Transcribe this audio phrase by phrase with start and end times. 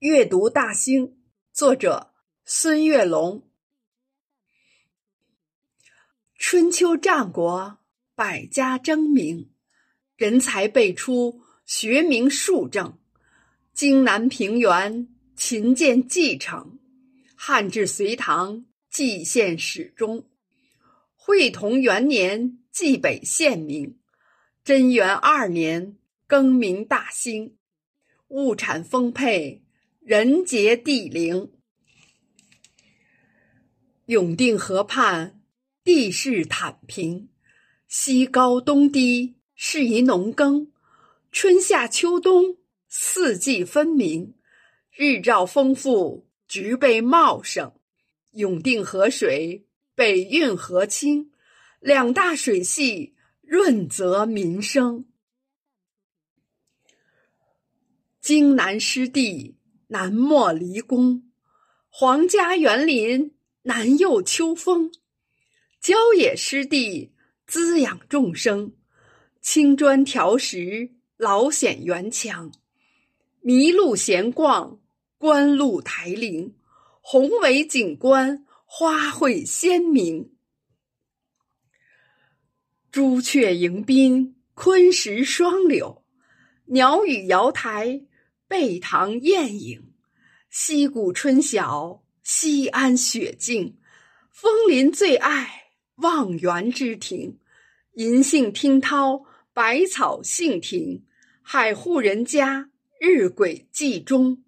[0.00, 1.18] 阅读大兴，
[1.52, 2.14] 作者
[2.46, 3.46] 孙月龙。
[6.36, 7.80] 春秋战国，
[8.14, 9.50] 百家争鸣，
[10.16, 12.98] 人才辈出，学名数正。
[13.74, 16.78] 荆南平原，秦建继承；
[17.36, 20.26] 汉至隋唐，蓟县始终。
[21.14, 23.98] 会同元年，蓟北县名；
[24.64, 27.58] 贞元二年，更名大兴。
[28.28, 29.62] 物产丰沛。
[30.00, 31.52] 人杰地灵，
[34.06, 35.42] 永定河畔
[35.84, 37.28] 地势坦平，
[37.86, 40.72] 西高东低，适宜农耕。
[41.30, 42.56] 春夏秋冬
[42.88, 44.34] 四季分明，
[44.90, 47.78] 日照丰富，植被茂盛。
[48.30, 51.30] 永定河水北运河清，
[51.78, 55.04] 两大水系润泽民生。
[58.22, 59.59] 荆南湿地。
[59.92, 61.24] 南莫离宫，
[61.88, 64.92] 皇家园林；南佑秋风，
[65.80, 67.10] 郊野湿地
[67.44, 68.72] 滋养众生。
[69.40, 72.52] 青砖条石，老显园墙。
[73.42, 74.78] 麋鹿闲逛，
[75.18, 76.54] 观鹿台陵。
[77.00, 80.30] 宏伟景观，花卉鲜明。
[82.92, 86.04] 朱雀迎宾，昆石双柳。
[86.66, 88.02] 鸟语瑶台。
[88.50, 89.92] 背塘雁影，
[90.50, 93.78] 溪谷春晓，西安雪静。
[94.32, 97.38] 枫林最爱望园之庭，
[97.94, 101.04] 银杏听涛，百草杏庭。
[101.42, 104.42] 海户人家，日晷记中。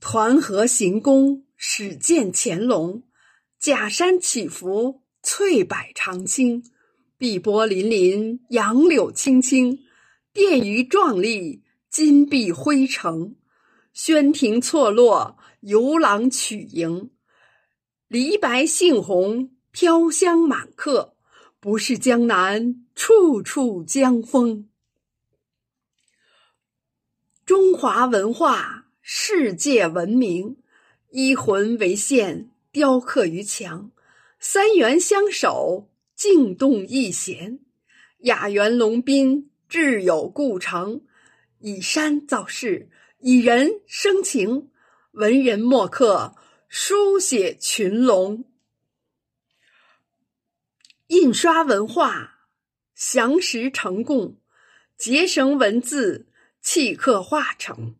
[0.00, 3.02] 团河行宫，始见乾隆。
[3.58, 6.64] 假山起伏，翠柏长青。
[7.18, 9.78] 碧波粼粼，杨柳青青。
[10.32, 13.34] 殿宇壮丽，金碧辉城；
[13.92, 17.10] 轩庭错落，游廊曲营。
[18.08, 21.16] 梨白杏红，飘香满客。
[21.60, 24.70] 不是江南，处处江风。
[27.44, 30.56] 中华文化，世界闻名。
[31.10, 33.90] 一魂为线，雕刻于墙。
[34.40, 37.60] 三元相守，静动一弦。
[38.20, 39.51] 雅园龙宾。
[39.72, 41.00] 志有故城，
[41.58, 42.90] 以山造势，
[43.20, 44.68] 以人生情。
[45.12, 46.36] 文人墨客
[46.68, 48.44] 书写群龙，
[51.06, 52.48] 印刷文化
[52.94, 54.36] 详实成贡，
[54.98, 56.28] 结绳文字
[56.60, 57.96] 契刻化成。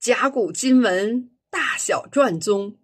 [0.00, 2.76] 甲骨金文大小篆宗，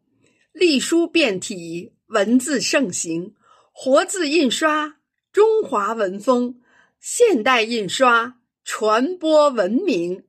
[0.53, 3.35] 隶书变体文字盛行，
[3.73, 4.99] 活字印刷
[5.33, 6.61] 中华文风。
[7.07, 10.25] 现代印刷传播文明，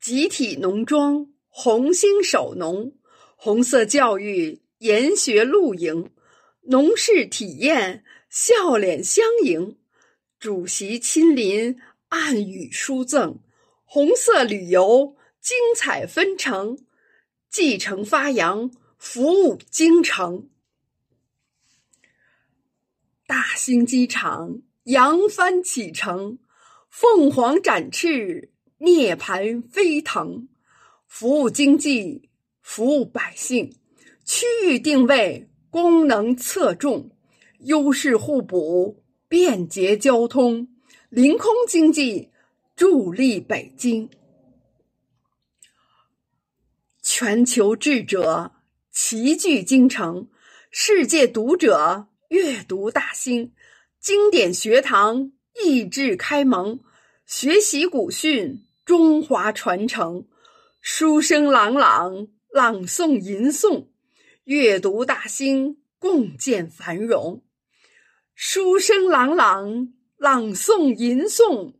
[0.00, 2.96] 集体农庄红星手农，
[3.36, 6.10] 红色教育研学露营，
[6.62, 9.78] 农事体验笑脸相迎，
[10.38, 13.40] 主席亲临暗语书赠，
[13.84, 16.78] 红色旅游精彩纷呈，
[17.50, 20.48] 继承发扬服务京城。
[23.28, 26.38] 大兴机场扬帆启程，
[26.88, 30.46] 凤凰展翅，涅槃飞腾。
[31.08, 32.28] 服务经济，
[32.60, 33.74] 服务百姓，
[34.24, 37.10] 区域定位，功能侧重，
[37.60, 40.68] 优势互补，便捷交通，
[41.08, 42.30] 临空经济
[42.76, 44.10] 助力北京。
[47.00, 48.52] 全球智者
[48.90, 50.28] 齐聚京城，
[50.70, 52.08] 世界读者。
[52.28, 53.52] 阅读大兴，
[54.00, 55.30] 经典学堂
[55.64, 56.80] 益智开蒙，
[57.24, 60.26] 学习古训，中华传承，
[60.80, 63.86] 书声朗朗，朗诵吟诵，
[64.44, 67.44] 阅读大兴，共建繁荣。
[68.34, 71.74] 书声朗朗，朗诵吟诵，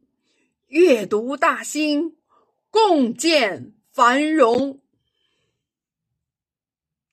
[0.68, 2.16] 阅读大兴，
[2.70, 4.80] 共建繁荣。